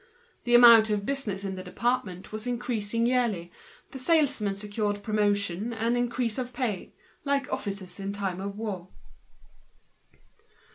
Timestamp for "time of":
8.11-8.57